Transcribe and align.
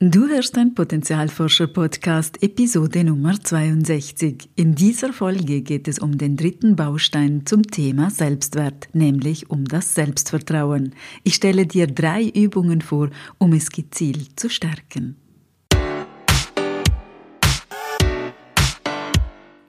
Du 0.00 0.28
hörst 0.28 0.54
den 0.54 0.76
Potenzialforscher-Podcast 0.76 2.40
Episode 2.40 3.02
Nummer 3.02 3.34
62. 3.42 4.48
In 4.54 4.76
dieser 4.76 5.12
Folge 5.12 5.60
geht 5.60 5.88
es 5.88 5.98
um 5.98 6.16
den 6.16 6.36
dritten 6.36 6.76
Baustein 6.76 7.44
zum 7.46 7.64
Thema 7.64 8.08
Selbstwert, 8.08 8.88
nämlich 8.92 9.50
um 9.50 9.64
das 9.64 9.96
Selbstvertrauen. 9.96 10.94
Ich 11.24 11.34
stelle 11.34 11.66
dir 11.66 11.88
drei 11.88 12.28
Übungen 12.28 12.80
vor, 12.80 13.10
um 13.38 13.52
es 13.54 13.70
gezielt 13.70 14.38
zu 14.38 14.48
stärken. 14.48 15.16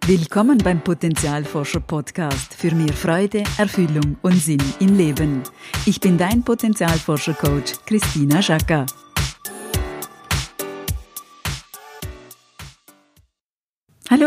Willkommen 0.05 0.59
beim 0.59 0.83
Potenzialforscher 0.83 1.79
Podcast 1.79 2.53
für 2.53 2.75
mehr 2.75 2.93
Freude, 2.93 3.43
Erfüllung 3.57 4.17
und 4.21 4.35
Sinn 4.35 4.61
im 4.79 4.95
Leben. 4.95 5.41
Ich 5.87 5.99
bin 5.99 6.19
dein 6.19 6.43
Potenzialforscher 6.43 7.33
Coach 7.33 7.73
Christina 7.87 8.43
Schacker. 8.43 8.85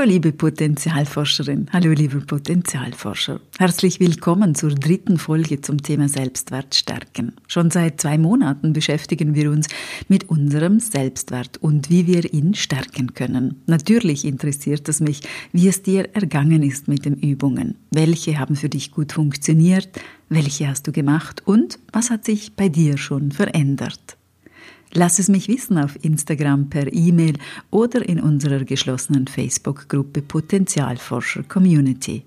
Hallo 0.03 0.15
liebe 0.15 0.33
Potenzialforscherin, 0.33 1.69
hallo 1.73 1.93
liebe 1.93 2.19
Potenzialforscher. 2.23 3.39
Herzlich 3.57 4.01
willkommen 4.01 4.57
zur 4.57 4.71
dritten 4.75 5.17
Folge 5.17 5.61
zum 5.61 5.81
Thema 5.81 6.09
Selbstwert 6.09 6.75
stärken. 6.75 7.35
Schon 7.47 7.71
seit 7.71 8.01
zwei 8.01 8.19
Monaten 8.19 8.73
beschäftigen 8.73 9.37
wir 9.37 9.49
uns 9.53 9.69
mit 10.09 10.29
unserem 10.29 10.81
Selbstwert 10.81 11.59
und 11.59 11.89
wie 11.89 12.09
wir 12.09 12.35
ihn 12.35 12.55
stärken 12.55 13.15
können. 13.15 13.63
Natürlich 13.67 14.25
interessiert 14.25 14.89
es 14.89 14.99
mich, 14.99 15.21
wie 15.53 15.69
es 15.69 15.85
dir 15.85 16.13
ergangen 16.17 16.65
ist 16.65 16.89
mit 16.89 17.05
den 17.05 17.15
Übungen. 17.15 17.77
Welche 17.93 18.41
haben 18.41 18.57
für 18.57 18.69
dich 18.69 18.91
gut 18.91 19.13
funktioniert? 19.13 19.89
Welche 20.29 20.67
hast 20.67 20.89
du 20.89 20.91
gemacht? 20.91 21.43
Und 21.45 21.79
was 21.93 22.11
hat 22.11 22.25
sich 22.25 22.57
bei 22.57 22.69
dir 22.69 22.99
schon 22.99 23.31
verändert? 23.31 24.17
Lass 24.95 25.19
es 25.19 25.29
mich 25.29 25.49
wissen 25.49 25.79
auf 25.79 25.99
Instagram 26.03 26.69
per 26.69 26.93
E-Mail 26.93 27.39
oder 27.71 28.07
in 28.07 28.21
unserer 28.21 28.65
geschlossenen 28.65 29.27
Facebook-Gruppe 29.27 30.21
Potenzialforscher 30.21 31.45
Community. 31.45 32.25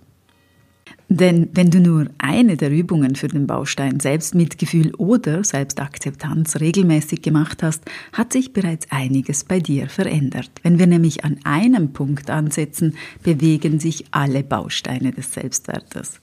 Denn 1.07 1.49
wenn 1.53 1.69
du 1.69 1.79
nur 1.79 2.07
eine 2.17 2.57
der 2.57 2.71
Übungen 2.71 3.15
für 3.15 3.27
den 3.27 3.45
Baustein 3.45 3.99
Selbstmitgefühl 3.99 4.95
oder 4.95 5.43
Selbstakzeptanz 5.43 6.59
regelmäßig 6.59 7.21
gemacht 7.21 7.61
hast, 7.61 7.83
hat 8.11 8.33
sich 8.33 8.53
bereits 8.53 8.87
einiges 8.89 9.43
bei 9.43 9.59
dir 9.59 9.87
verändert. 9.87 10.49
Wenn 10.63 10.79
wir 10.79 10.87
nämlich 10.87 11.23
an 11.23 11.37
einem 11.43 11.93
Punkt 11.93 12.31
ansetzen, 12.31 12.95
bewegen 13.21 13.79
sich 13.79 14.05
alle 14.09 14.43
Bausteine 14.43 15.11
des 15.11 15.31
Selbstwertes. 15.31 16.19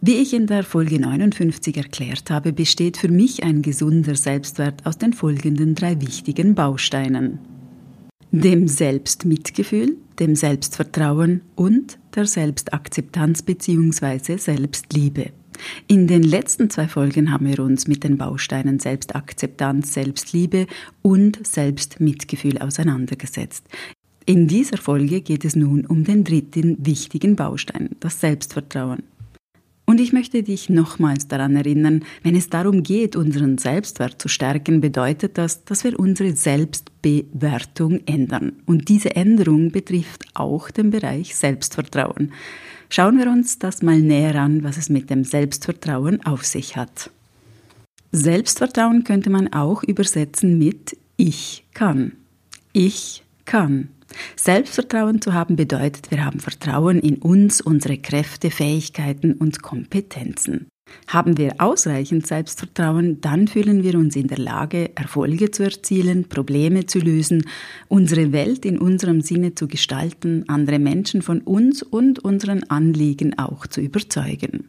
Wie 0.00 0.14
ich 0.14 0.32
in 0.32 0.46
der 0.46 0.62
Folge 0.62 1.00
59 1.00 1.76
erklärt 1.76 2.30
habe, 2.30 2.52
besteht 2.52 2.98
für 2.98 3.08
mich 3.08 3.42
ein 3.42 3.62
gesunder 3.62 4.14
Selbstwert 4.14 4.86
aus 4.86 4.96
den 4.96 5.12
folgenden 5.12 5.74
drei 5.74 6.00
wichtigen 6.00 6.54
Bausteinen. 6.54 7.40
Dem 8.30 8.68
Selbstmitgefühl, 8.68 9.96
dem 10.20 10.36
Selbstvertrauen 10.36 11.40
und 11.56 11.98
der 12.14 12.26
Selbstakzeptanz 12.26 13.42
bzw. 13.42 14.36
Selbstliebe. 14.36 15.32
In 15.88 16.06
den 16.06 16.22
letzten 16.22 16.70
zwei 16.70 16.86
Folgen 16.86 17.32
haben 17.32 17.48
wir 17.48 17.58
uns 17.58 17.88
mit 17.88 18.04
den 18.04 18.18
Bausteinen 18.18 18.78
Selbstakzeptanz, 18.78 19.94
Selbstliebe 19.94 20.68
und 21.02 21.44
Selbstmitgefühl 21.44 22.58
auseinandergesetzt. 22.58 23.66
In 24.26 24.46
dieser 24.46 24.76
Folge 24.76 25.22
geht 25.22 25.44
es 25.44 25.56
nun 25.56 25.84
um 25.86 26.04
den 26.04 26.22
dritten 26.22 26.86
wichtigen 26.86 27.34
Baustein, 27.34 27.96
das 27.98 28.20
Selbstvertrauen. 28.20 29.02
Und 29.98 30.04
ich 30.04 30.12
möchte 30.12 30.44
dich 30.44 30.68
nochmals 30.70 31.26
daran 31.26 31.56
erinnern, 31.56 32.04
wenn 32.22 32.36
es 32.36 32.48
darum 32.48 32.84
geht, 32.84 33.16
unseren 33.16 33.58
Selbstwert 33.58 34.22
zu 34.22 34.28
stärken, 34.28 34.80
bedeutet 34.80 35.36
das, 35.36 35.64
dass 35.64 35.82
wir 35.82 35.98
unsere 35.98 36.36
Selbstbewertung 36.36 38.02
ändern. 38.06 38.52
Und 38.64 38.88
diese 38.90 39.16
Änderung 39.16 39.72
betrifft 39.72 40.24
auch 40.34 40.70
den 40.70 40.90
Bereich 40.90 41.34
Selbstvertrauen. 41.34 42.30
Schauen 42.88 43.18
wir 43.18 43.26
uns 43.26 43.58
das 43.58 43.82
mal 43.82 43.98
näher 43.98 44.36
an, 44.36 44.62
was 44.62 44.76
es 44.76 44.88
mit 44.88 45.10
dem 45.10 45.24
Selbstvertrauen 45.24 46.24
auf 46.24 46.44
sich 46.44 46.76
hat. 46.76 47.10
Selbstvertrauen 48.12 49.02
könnte 49.02 49.30
man 49.30 49.52
auch 49.52 49.82
übersetzen 49.82 50.60
mit 50.60 50.96
Ich 51.16 51.64
kann. 51.74 52.12
Ich 52.72 53.24
kann. 53.46 53.88
Selbstvertrauen 54.36 55.20
zu 55.20 55.34
haben 55.34 55.56
bedeutet, 55.56 56.10
wir 56.10 56.24
haben 56.24 56.40
Vertrauen 56.40 56.98
in 57.00 57.16
uns, 57.16 57.60
unsere 57.60 57.98
Kräfte, 57.98 58.50
Fähigkeiten 58.50 59.34
und 59.34 59.62
Kompetenzen. 59.62 60.66
Haben 61.06 61.36
wir 61.36 61.54
ausreichend 61.58 62.26
Selbstvertrauen, 62.26 63.20
dann 63.20 63.46
fühlen 63.46 63.82
wir 63.82 63.94
uns 63.94 64.16
in 64.16 64.28
der 64.28 64.38
Lage, 64.38 64.96
Erfolge 64.96 65.50
zu 65.50 65.64
erzielen, 65.64 66.28
Probleme 66.28 66.86
zu 66.86 66.98
lösen, 66.98 67.44
unsere 67.88 68.32
Welt 68.32 68.64
in 68.64 68.78
unserem 68.78 69.20
Sinne 69.20 69.54
zu 69.54 69.68
gestalten, 69.68 70.44
andere 70.48 70.78
Menschen 70.78 71.20
von 71.20 71.40
uns 71.40 71.82
und 71.82 72.18
unseren 72.20 72.64
Anliegen 72.64 73.38
auch 73.38 73.66
zu 73.66 73.80
überzeugen. 73.80 74.68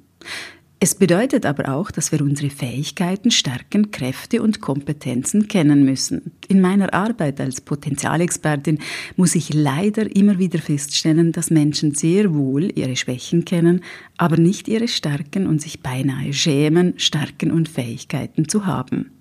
Es 0.82 0.96
bedeutet 0.96 1.46
aber 1.46 1.76
auch, 1.76 1.92
dass 1.92 2.14
wir 2.14 2.22
unsere 2.22 2.50
Fähigkeiten, 2.50 3.32
Stärken, 3.32 3.92
Kräfte 3.92 4.42
und 4.42 4.62
Kompetenzen 4.62 5.50
kennen 5.50 5.84
müssen. 5.84 6.32
In 6.48 6.62
meiner 6.62 6.94
Arbeit 6.94 7.42
als 7.42 7.60
Potenzialexpertin 7.60 8.80
muss 9.18 9.36
ich 9.36 9.54
leider 9.54 10.16
immer 10.16 10.40
wieder 10.40 10.60
feststellen, 10.60 11.34
dass 11.34 11.52
Menschen 11.52 11.96
sehr 11.96 12.34
wohl 12.34 12.72
ihre 12.80 12.96
Schwächen 12.96 13.44
kennen, 13.44 13.82
aber 14.16 14.38
nicht 14.38 14.70
ihre 14.70 14.88
Stärken 14.88 15.48
und 15.48 15.62
sich 15.62 15.82
beinahe 15.82 16.32
schämen, 16.32 16.94
Stärken 16.98 17.52
und 17.52 17.68
Fähigkeiten 17.68 18.48
zu 18.48 18.66
haben. 18.66 19.19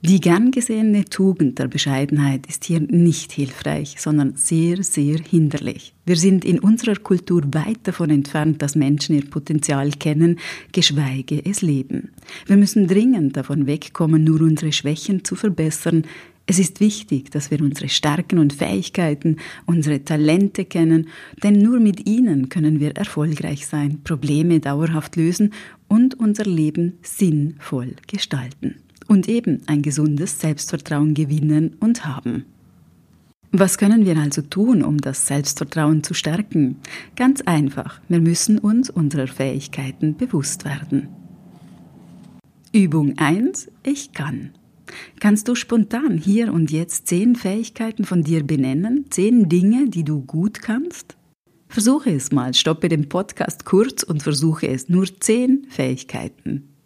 Die 0.00 0.20
gern 0.20 0.52
gesehene 0.52 1.06
Tugend 1.06 1.58
der 1.58 1.66
Bescheidenheit 1.66 2.46
ist 2.46 2.64
hier 2.64 2.78
nicht 2.78 3.32
hilfreich, 3.32 3.96
sondern 3.98 4.36
sehr, 4.36 4.84
sehr 4.84 5.18
hinderlich. 5.18 5.92
Wir 6.06 6.14
sind 6.14 6.44
in 6.44 6.60
unserer 6.60 6.94
Kultur 6.94 7.42
weit 7.52 7.80
davon 7.82 8.10
entfernt, 8.10 8.62
dass 8.62 8.76
Menschen 8.76 9.16
ihr 9.16 9.28
Potenzial 9.28 9.90
kennen, 9.90 10.38
geschweige 10.70 11.44
es 11.44 11.62
leben. 11.62 12.10
Wir 12.46 12.56
müssen 12.56 12.86
dringend 12.86 13.36
davon 13.36 13.66
wegkommen, 13.66 14.22
nur 14.22 14.40
unsere 14.42 14.70
Schwächen 14.70 15.24
zu 15.24 15.34
verbessern. 15.34 16.04
Es 16.46 16.60
ist 16.60 16.78
wichtig, 16.78 17.32
dass 17.32 17.50
wir 17.50 17.60
unsere 17.60 17.88
Stärken 17.88 18.38
und 18.38 18.52
Fähigkeiten, 18.52 19.38
unsere 19.66 20.04
Talente 20.04 20.64
kennen, 20.64 21.08
denn 21.42 21.60
nur 21.60 21.80
mit 21.80 22.08
ihnen 22.08 22.48
können 22.48 22.78
wir 22.78 22.96
erfolgreich 22.96 23.66
sein, 23.66 24.00
Probleme 24.04 24.60
dauerhaft 24.60 25.16
lösen 25.16 25.52
und 25.88 26.14
unser 26.20 26.44
Leben 26.44 26.98
sinnvoll 27.02 27.96
gestalten 28.06 28.76
und 29.08 29.28
eben 29.28 29.62
ein 29.66 29.82
gesundes 29.82 30.38
Selbstvertrauen 30.40 31.14
gewinnen 31.14 31.76
und 31.80 32.04
haben. 32.04 32.44
Was 33.50 33.78
können 33.78 34.04
wir 34.04 34.18
also 34.18 34.42
tun, 34.42 34.84
um 34.84 34.98
das 34.98 35.26
Selbstvertrauen 35.26 36.04
zu 36.04 36.12
stärken? 36.12 36.76
Ganz 37.16 37.40
einfach, 37.40 38.00
wir 38.08 38.20
müssen 38.20 38.58
uns 38.58 38.90
unserer 38.90 39.26
Fähigkeiten 39.26 40.16
bewusst 40.16 40.66
werden. 40.66 41.08
Übung 42.72 43.16
1. 43.16 43.68
Ich 43.82 44.12
kann. 44.12 44.50
Kannst 45.18 45.48
du 45.48 45.54
spontan 45.54 46.18
hier 46.18 46.52
und 46.52 46.70
jetzt 46.70 47.06
zehn 47.06 47.36
Fähigkeiten 47.36 48.04
von 48.04 48.22
dir 48.22 48.46
benennen, 48.46 49.06
zehn 49.10 49.48
Dinge, 49.48 49.88
die 49.88 50.04
du 50.04 50.20
gut 50.20 50.60
kannst? 50.60 51.16
Versuche 51.68 52.10
es 52.10 52.30
mal, 52.32 52.52
stoppe 52.52 52.88
den 52.88 53.08
Podcast 53.08 53.64
kurz 53.64 54.02
und 54.02 54.22
versuche 54.22 54.68
es 54.68 54.88
nur 54.90 55.06
zehn 55.20 55.66
Fähigkeiten. 55.70 56.77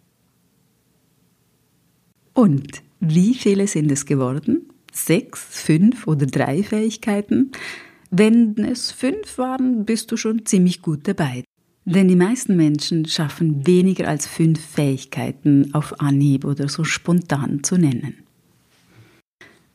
Und 2.33 2.81
wie 2.99 3.33
viele 3.33 3.67
sind 3.67 3.91
es 3.91 4.05
geworden? 4.05 4.69
Sechs, 4.91 5.41
fünf 5.41 6.07
oder 6.07 6.25
drei 6.25 6.63
Fähigkeiten? 6.63 7.51
Wenn 8.09 8.55
es 8.57 8.91
fünf 8.91 9.37
waren, 9.37 9.85
bist 9.85 10.11
du 10.11 10.17
schon 10.17 10.45
ziemlich 10.45 10.81
gut 10.81 11.07
dabei. 11.07 11.43
Denn 11.85 12.07
die 12.07 12.15
meisten 12.15 12.55
Menschen 12.55 13.05
schaffen 13.05 13.67
weniger 13.67 14.07
als 14.07 14.25
fünf 14.25 14.63
Fähigkeiten 14.63 15.73
auf 15.73 15.99
Anhieb 15.99 16.45
oder 16.45 16.69
so 16.69 16.83
spontan 16.83 17.63
zu 17.63 17.77
nennen. 17.77 18.23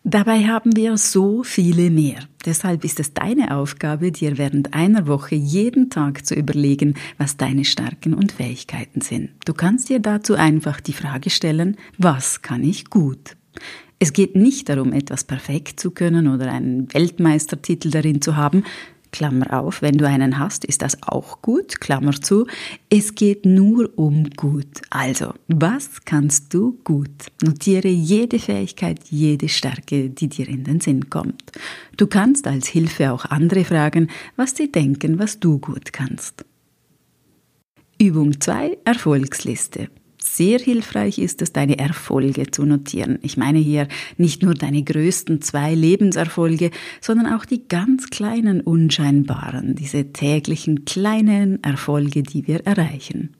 Dabei 0.04 0.46
haben 0.46 0.74
wir 0.74 0.96
so 0.96 1.42
viele 1.42 1.90
mehr. 1.90 2.20
Deshalb 2.48 2.82
ist 2.82 2.98
es 2.98 3.12
deine 3.12 3.54
Aufgabe, 3.54 4.10
dir 4.10 4.38
während 4.38 4.72
einer 4.72 5.06
Woche 5.06 5.34
jeden 5.34 5.90
Tag 5.90 6.24
zu 6.24 6.34
überlegen, 6.34 6.94
was 7.18 7.36
deine 7.36 7.66
Stärken 7.66 8.14
und 8.14 8.32
Fähigkeiten 8.32 9.02
sind. 9.02 9.32
Du 9.44 9.52
kannst 9.52 9.90
dir 9.90 10.00
dazu 10.00 10.32
einfach 10.32 10.80
die 10.80 10.94
Frage 10.94 11.28
stellen, 11.28 11.76
was 11.98 12.40
kann 12.40 12.64
ich 12.64 12.88
gut? 12.88 13.36
Es 13.98 14.14
geht 14.14 14.34
nicht 14.34 14.70
darum, 14.70 14.94
etwas 14.94 15.24
perfekt 15.24 15.78
zu 15.78 15.90
können 15.90 16.26
oder 16.26 16.50
einen 16.50 16.90
Weltmeistertitel 16.94 17.90
darin 17.90 18.22
zu 18.22 18.36
haben, 18.36 18.64
Klammer 19.12 19.60
auf, 19.60 19.82
wenn 19.82 19.98
du 19.98 20.06
einen 20.06 20.38
hast, 20.38 20.64
ist 20.64 20.82
das 20.82 21.02
auch 21.02 21.42
gut, 21.42 21.80
Klammer 21.80 22.12
zu. 22.12 22.46
Es 22.90 23.14
geht 23.14 23.46
nur 23.46 23.90
um 23.96 24.30
gut. 24.30 24.82
Also, 24.90 25.34
was 25.48 26.04
kannst 26.04 26.52
du 26.54 26.78
gut? 26.84 27.10
Notiere 27.42 27.88
jede 27.88 28.38
Fähigkeit, 28.38 29.00
jede 29.10 29.48
Stärke, 29.48 30.10
die 30.10 30.28
dir 30.28 30.48
in 30.48 30.64
den 30.64 30.80
Sinn 30.80 31.10
kommt. 31.10 31.52
Du 31.96 32.06
kannst 32.06 32.46
als 32.46 32.66
Hilfe 32.68 33.12
auch 33.12 33.24
andere 33.24 33.64
fragen, 33.64 34.08
was 34.36 34.56
sie 34.56 34.70
denken, 34.70 35.18
was 35.18 35.40
du 35.40 35.58
gut 35.58 35.92
kannst. 35.92 36.44
Übung 38.00 38.40
2 38.40 38.78
Erfolgsliste. 38.84 39.88
Sehr 40.30 40.58
hilfreich 40.58 41.18
ist 41.18 41.42
es, 41.42 41.52
deine 41.52 41.78
Erfolge 41.78 42.50
zu 42.50 42.64
notieren. 42.64 43.18
Ich 43.22 43.36
meine 43.36 43.58
hier 43.58 43.88
nicht 44.18 44.42
nur 44.42 44.54
deine 44.54 44.82
größten 44.82 45.42
zwei 45.42 45.74
Lebenserfolge, 45.74 46.70
sondern 47.00 47.32
auch 47.32 47.44
die 47.44 47.66
ganz 47.66 48.08
kleinen, 48.10 48.60
unscheinbaren, 48.60 49.74
diese 49.74 50.12
täglichen 50.12 50.84
kleinen 50.84 51.62
Erfolge, 51.64 52.22
die 52.22 52.46
wir 52.46 52.66
erreichen. 52.66 53.37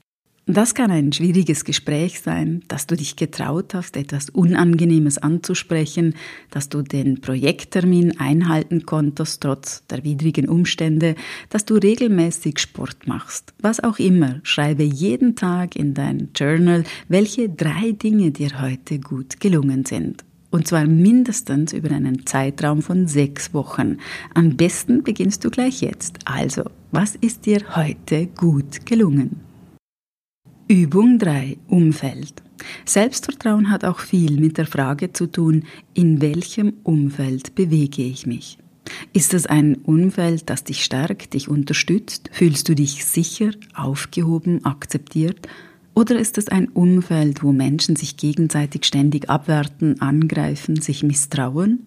Das 0.50 0.74
kann 0.74 0.90
ein 0.90 1.12
schwieriges 1.12 1.62
Gespräch 1.66 2.22
sein, 2.22 2.62
dass 2.68 2.86
du 2.86 2.96
dich 2.96 3.16
getraut 3.16 3.74
hast, 3.74 3.98
etwas 3.98 4.30
Unangenehmes 4.30 5.18
anzusprechen, 5.18 6.14
dass 6.50 6.70
du 6.70 6.80
den 6.80 7.20
Projekttermin 7.20 8.18
einhalten 8.18 8.86
konntest 8.86 9.42
trotz 9.42 9.86
der 9.88 10.04
widrigen 10.04 10.48
Umstände, 10.48 11.16
dass 11.50 11.66
du 11.66 11.74
regelmäßig 11.74 12.60
Sport 12.60 13.06
machst. 13.06 13.52
Was 13.60 13.84
auch 13.84 13.98
immer, 13.98 14.40
schreibe 14.42 14.84
jeden 14.84 15.36
Tag 15.36 15.76
in 15.76 15.92
dein 15.92 16.30
Journal, 16.34 16.84
welche 17.08 17.50
drei 17.50 17.92
Dinge 17.92 18.30
dir 18.30 18.62
heute 18.62 19.00
gut 19.00 19.40
gelungen 19.40 19.84
sind. 19.84 20.24
Und 20.50 20.66
zwar 20.66 20.86
mindestens 20.86 21.74
über 21.74 21.90
einen 21.90 22.24
Zeitraum 22.24 22.80
von 22.80 23.06
sechs 23.06 23.52
Wochen. 23.52 23.98
Am 24.32 24.56
besten 24.56 25.02
beginnst 25.02 25.44
du 25.44 25.50
gleich 25.50 25.82
jetzt. 25.82 26.20
Also, 26.24 26.62
was 26.90 27.16
ist 27.16 27.44
dir 27.44 27.76
heute 27.76 28.28
gut 28.28 28.86
gelungen? 28.86 29.47
Übung 30.70 31.18
3. 31.18 31.56
Umfeld. 31.68 32.42
Selbstvertrauen 32.84 33.70
hat 33.70 33.86
auch 33.86 34.00
viel 34.00 34.38
mit 34.38 34.58
der 34.58 34.66
Frage 34.66 35.14
zu 35.14 35.26
tun, 35.26 35.64
in 35.94 36.20
welchem 36.20 36.74
Umfeld 36.82 37.54
bewege 37.54 38.02
ich 38.02 38.26
mich. 38.26 38.58
Ist 39.14 39.32
es 39.32 39.46
ein 39.46 39.76
Umfeld, 39.76 40.50
das 40.50 40.64
dich 40.64 40.84
stärkt, 40.84 41.32
dich 41.32 41.48
unterstützt? 41.48 42.28
Fühlst 42.32 42.68
du 42.68 42.74
dich 42.74 43.06
sicher, 43.06 43.52
aufgehoben, 43.74 44.62
akzeptiert? 44.66 45.48
Oder 45.94 46.18
ist 46.18 46.36
es 46.36 46.48
ein 46.48 46.68
Umfeld, 46.68 47.42
wo 47.42 47.52
Menschen 47.52 47.96
sich 47.96 48.18
gegenseitig 48.18 48.84
ständig 48.84 49.30
abwerten, 49.30 50.02
angreifen, 50.02 50.82
sich 50.82 51.02
misstrauen? 51.02 51.86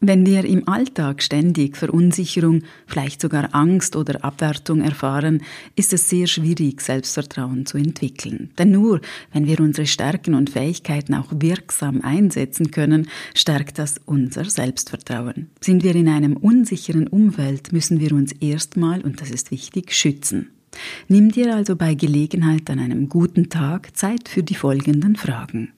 Wenn 0.00 0.24
wir 0.26 0.44
im 0.44 0.68
Alltag 0.68 1.24
ständig 1.24 1.76
Verunsicherung, 1.76 2.62
vielleicht 2.86 3.20
sogar 3.20 3.52
Angst 3.52 3.96
oder 3.96 4.24
Abwertung 4.24 4.80
erfahren, 4.80 5.42
ist 5.74 5.92
es 5.92 6.08
sehr 6.08 6.28
schwierig, 6.28 6.80
Selbstvertrauen 6.80 7.66
zu 7.66 7.78
entwickeln. 7.78 8.50
Denn 8.58 8.70
nur 8.70 9.00
wenn 9.32 9.48
wir 9.48 9.58
unsere 9.58 9.88
Stärken 9.88 10.34
und 10.34 10.50
Fähigkeiten 10.50 11.14
auch 11.14 11.26
wirksam 11.30 12.02
einsetzen 12.02 12.70
können, 12.70 13.08
stärkt 13.34 13.80
das 13.80 14.00
unser 14.04 14.44
Selbstvertrauen. 14.44 15.50
Sind 15.60 15.82
wir 15.82 15.96
in 15.96 16.08
einem 16.08 16.36
unsicheren 16.36 17.08
Umfeld, 17.08 17.72
müssen 17.72 17.98
wir 17.98 18.12
uns 18.12 18.30
erstmal, 18.30 19.00
und 19.00 19.20
das 19.20 19.30
ist 19.30 19.50
wichtig, 19.50 19.92
schützen. 19.92 20.50
Nimm 21.08 21.32
dir 21.32 21.56
also 21.56 21.74
bei 21.74 21.94
Gelegenheit 21.94 22.70
an 22.70 22.78
einem 22.78 23.08
guten 23.08 23.48
Tag 23.48 23.96
Zeit 23.96 24.28
für 24.28 24.44
die 24.44 24.54
folgenden 24.54 25.16
Fragen. 25.16 25.72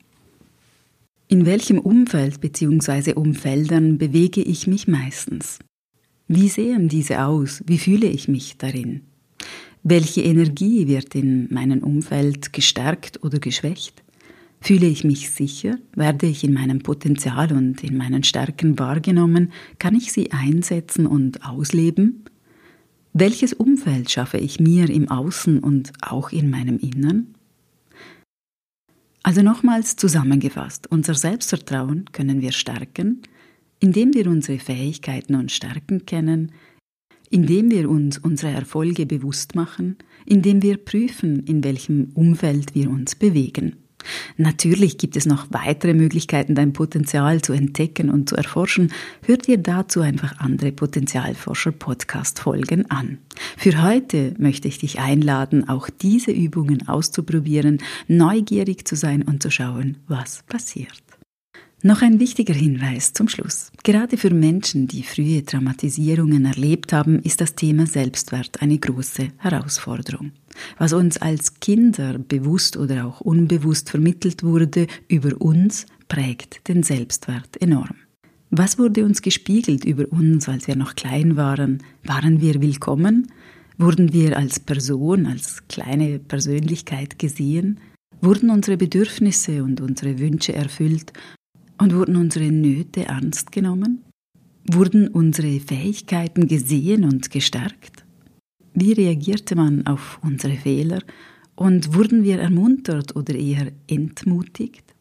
In 1.32 1.46
welchem 1.46 1.78
Umfeld 1.78 2.40
bzw. 2.40 3.14
Umfeldern 3.14 3.98
bewege 3.98 4.42
ich 4.42 4.66
mich 4.66 4.88
meistens? 4.88 5.60
Wie 6.26 6.48
sehen 6.48 6.88
diese 6.88 7.24
aus? 7.24 7.62
Wie 7.64 7.78
fühle 7.78 8.08
ich 8.08 8.26
mich 8.26 8.56
darin? 8.58 9.02
Welche 9.84 10.22
Energie 10.22 10.88
wird 10.88 11.14
in 11.14 11.46
meinem 11.54 11.84
Umfeld 11.84 12.52
gestärkt 12.52 13.22
oder 13.22 13.38
geschwächt? 13.38 14.02
Fühle 14.60 14.88
ich 14.88 15.04
mich 15.04 15.30
sicher? 15.30 15.78
Werde 15.94 16.26
ich 16.26 16.42
in 16.42 16.52
meinem 16.52 16.80
Potenzial 16.80 17.52
und 17.52 17.84
in 17.84 17.96
meinen 17.96 18.24
Stärken 18.24 18.80
wahrgenommen? 18.80 19.52
Kann 19.78 19.94
ich 19.94 20.10
sie 20.10 20.32
einsetzen 20.32 21.06
und 21.06 21.46
ausleben? 21.46 22.24
Welches 23.12 23.52
Umfeld 23.52 24.10
schaffe 24.10 24.38
ich 24.38 24.58
mir 24.58 24.90
im 24.90 25.08
Außen 25.08 25.60
und 25.60 25.92
auch 26.00 26.32
in 26.32 26.50
meinem 26.50 26.80
Innern? 26.80 27.36
Also 29.22 29.42
nochmals 29.42 29.96
zusammengefasst, 29.96 30.90
unser 30.90 31.14
Selbstvertrauen 31.14 32.06
können 32.12 32.40
wir 32.40 32.52
stärken, 32.52 33.22
indem 33.78 34.14
wir 34.14 34.26
unsere 34.26 34.58
Fähigkeiten 34.58 35.34
und 35.34 35.52
Stärken 35.52 36.06
kennen, 36.06 36.52
indem 37.28 37.70
wir 37.70 37.88
uns 37.88 38.18
unsere 38.18 38.52
Erfolge 38.52 39.06
bewusst 39.06 39.54
machen, 39.54 39.96
indem 40.26 40.62
wir 40.62 40.78
prüfen, 40.78 41.44
in 41.44 41.62
welchem 41.62 42.10
Umfeld 42.14 42.74
wir 42.74 42.90
uns 42.90 43.14
bewegen. 43.14 43.76
Natürlich 44.36 44.98
gibt 44.98 45.16
es 45.16 45.26
noch 45.26 45.46
weitere 45.50 45.94
Möglichkeiten, 45.94 46.54
dein 46.54 46.72
Potenzial 46.72 47.42
zu 47.42 47.52
entdecken 47.52 48.08
und 48.10 48.28
zu 48.28 48.36
erforschen. 48.36 48.92
Hör 49.24 49.36
dir 49.36 49.58
dazu 49.58 50.00
einfach 50.00 50.38
andere 50.38 50.70
Potenzialforscher-Podcast-Folgen 50.72 52.90
an. 52.90 53.18
Für 53.56 53.82
heute 53.82 54.34
möchte 54.38 54.68
ich 54.68 54.78
dich 54.78 55.00
einladen, 55.00 55.68
auch 55.68 55.90
diese 55.90 56.30
Übungen 56.30 56.86
auszuprobieren, 56.88 57.78
neugierig 58.08 58.86
zu 58.86 58.96
sein 58.96 59.22
und 59.22 59.42
zu 59.42 59.50
schauen, 59.50 59.96
was 60.06 60.42
passiert. 60.44 61.09
Noch 61.82 62.02
ein 62.02 62.20
wichtiger 62.20 62.52
Hinweis 62.52 63.14
zum 63.14 63.26
Schluss. 63.26 63.72
Gerade 63.84 64.18
für 64.18 64.34
Menschen, 64.34 64.86
die 64.86 65.02
frühe 65.02 65.42
Traumatisierungen 65.42 66.44
erlebt 66.44 66.92
haben, 66.92 67.20
ist 67.20 67.40
das 67.40 67.54
Thema 67.54 67.86
Selbstwert 67.86 68.60
eine 68.60 68.78
große 68.78 69.28
Herausforderung. 69.38 70.32
Was 70.76 70.92
uns 70.92 71.16
als 71.16 71.58
Kinder 71.58 72.18
bewusst 72.18 72.76
oder 72.76 73.06
auch 73.06 73.22
unbewusst 73.22 73.88
vermittelt 73.88 74.42
wurde 74.42 74.88
über 75.08 75.40
uns, 75.40 75.86
prägt 76.08 76.68
den 76.68 76.82
Selbstwert 76.82 77.58
enorm. 77.62 77.96
Was 78.50 78.78
wurde 78.78 79.06
uns 79.06 79.22
gespiegelt 79.22 79.86
über 79.86 80.04
uns, 80.12 80.50
als 80.50 80.66
wir 80.66 80.76
noch 80.76 80.96
klein 80.96 81.36
waren? 81.36 81.82
Waren 82.04 82.42
wir 82.42 82.60
willkommen? 82.60 83.32
Wurden 83.78 84.12
wir 84.12 84.36
als 84.36 84.60
Person, 84.60 85.24
als 85.24 85.66
kleine 85.68 86.18
Persönlichkeit 86.18 87.18
gesehen? 87.18 87.80
Wurden 88.20 88.50
unsere 88.50 88.76
Bedürfnisse 88.76 89.64
und 89.64 89.80
unsere 89.80 90.18
Wünsche 90.18 90.52
erfüllt 90.52 91.14
und 91.80 91.94
wurden 91.94 92.16
unsere 92.16 92.52
Nöte 92.52 93.06
ernst 93.06 93.50
genommen? 93.52 94.04
Wurden 94.70 95.08
unsere 95.08 95.58
Fähigkeiten 95.60 96.46
gesehen 96.46 97.04
und 97.04 97.30
gestärkt? 97.30 98.04
Wie 98.74 98.92
reagierte 98.92 99.56
man 99.56 99.86
auf 99.86 100.20
unsere 100.22 100.56
Fehler? 100.56 101.02
Und 101.56 101.94
wurden 101.94 102.22
wir 102.22 102.38
ermuntert 102.38 103.16
oder 103.16 103.34
eher 103.34 103.72
entmutigt? 103.88 104.94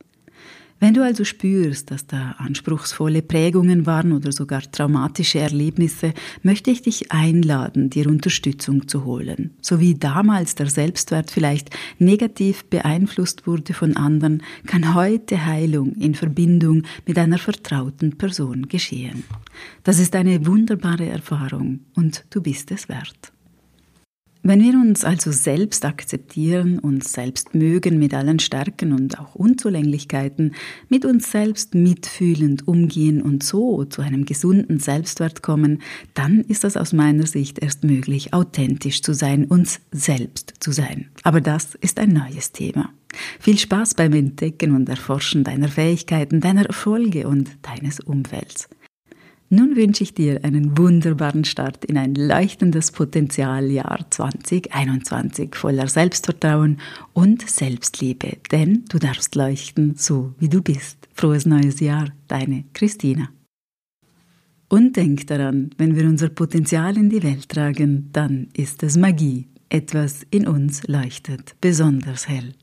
Wenn 0.82 0.94
du 0.94 1.04
also 1.04 1.26
spürst, 1.26 1.92
dass 1.92 2.08
da 2.08 2.36
anspruchsvolle 2.38 3.22
Prägungen 3.22 3.86
waren 3.86 4.14
oder 4.14 4.32
sogar 4.32 4.62
traumatische 4.62 5.40
Erlebnisse, 5.40 6.14
möchte 6.42 6.72
ich 6.72 6.82
dich 6.82 7.12
einladen, 7.12 7.90
dir 7.90 8.08
Unterstützung 8.08 8.88
zu 8.88 9.04
holen. 9.04 9.52
So 9.62 9.82
wie 9.82 9.96
damals 9.96 10.56
der 10.56 10.68
Selbstwert 10.68 11.32
vielleicht 11.32 11.70
negativ 11.98 12.64
beeinflusst 12.66 13.46
wurde 13.46 13.74
von 13.74 13.98
anderen, 13.98 14.42
kann 14.68 14.96
heute 14.96 15.46
Heilung 15.46 15.96
in 15.96 16.16
Verbindung 16.16 16.84
mit 17.06 17.18
einer 17.18 17.40
vertrauten 17.40 18.18
Person 18.18 18.70
geschehen. 18.70 19.26
Das 19.84 20.00
ist 20.00 20.16
eine 20.16 20.46
wunderbare 20.46 21.08
Erfahrung 21.08 21.82
und 21.96 22.24
du 22.30 22.42
bist 22.42 22.72
es 22.72 22.88
wert. 22.88 23.34
Wenn 24.42 24.62
wir 24.62 24.74
uns 24.74 25.04
also 25.04 25.34
selbst 25.34 25.84
akzeptieren, 25.84 26.80
uns 26.80 27.12
selbst 27.12 27.54
mögen 27.56 28.00
mit 28.00 28.14
allen 28.14 28.40
Stärken 28.40 28.94
und 28.94 29.20
auch 29.20 29.36
Unzulänglichkeiten, 29.36 30.56
mit 30.88 31.04
uns 31.04 31.30
selbst 31.30 31.76
mitfühlend 31.76 32.66
umgehen 32.66 33.22
und 33.22 33.44
so 33.44 33.84
zu 33.84 34.02
einem 34.02 34.24
gesunden 34.24 34.80
Selbstwert 34.80 35.44
kommen, 35.44 35.82
dann 36.14 36.40
ist 36.40 36.64
das 36.64 36.78
aus 36.78 36.94
meiner 36.94 37.28
Sicht 37.28 37.60
erst 37.60 37.84
möglich, 37.84 38.34
authentisch 38.34 39.02
zu 39.02 39.14
sein, 39.14 39.44
uns 39.44 39.82
selbst 39.92 40.54
zu 40.62 40.72
sein. 40.72 41.10
Aber 41.24 41.42
das 41.42 41.76
ist 41.76 42.00
ein 42.00 42.14
neues 42.14 42.54
Thema. 42.54 42.94
Viel 43.42 43.58
Spaß 43.58 43.96
beim 43.96 44.14
Entdecken 44.14 44.74
und 44.74 44.88
Erforschen 44.88 45.44
deiner 45.44 45.68
Fähigkeiten, 45.68 46.40
deiner 46.40 46.66
Erfolge 46.66 47.28
und 47.28 47.50
deines 47.62 48.00
Umfelds. 48.00 48.70
Nun 49.52 49.76
wünsche 49.76 50.04
ich 50.04 50.14
dir 50.14 50.44
einen 50.44 50.78
wunderbaren 50.78 51.44
Start 51.44 51.84
in 51.86 51.98
ein 51.98 52.14
leuchtendes 52.14 52.92
Potenzialjahr 52.92 54.06
2021 54.12 55.56
voller 55.56 55.88
Selbstvertrauen 55.88 56.80
und 57.14 57.50
Selbstliebe, 57.50 58.38
denn 58.52 58.86
du 58.90 59.00
darfst 59.00 59.34
leuchten, 59.34 59.96
so 59.96 60.36
wie 60.38 60.50
du 60.50 60.62
bist. 60.62 61.08
Frohes 61.16 61.48
neues 61.48 61.80
Jahr, 61.80 62.10
deine 62.28 62.66
Christina. 62.74 63.30
Und 64.68 64.96
denk 64.96 65.26
daran, 65.26 65.72
wenn 65.80 65.96
wir 65.96 66.06
unser 66.06 66.30
Potenzial 66.30 66.96
in 66.96 67.10
die 67.10 67.24
Welt 67.24 67.50
tragen, 67.50 68.10
dann 68.14 68.50
ist 68.56 68.84
es 68.84 68.98
Magie. 68.98 69.48
Etwas 69.70 70.28
in 70.30 70.48
uns 70.48 70.88
leuchtet 70.88 71.56
besonders 71.60 72.30
hell. 72.30 72.54